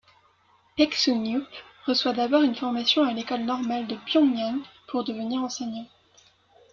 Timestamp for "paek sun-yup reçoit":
0.77-2.13